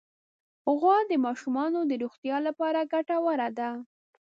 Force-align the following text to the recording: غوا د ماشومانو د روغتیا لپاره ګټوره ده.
غوا 0.79 0.97
د 1.11 1.13
ماشومانو 1.25 1.79
د 1.85 1.91
روغتیا 2.03 2.37
لپاره 2.47 2.89
ګټوره 2.93 3.49
ده. 3.59 3.69